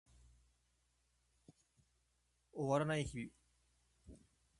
[2.53, 3.31] 終わらない日々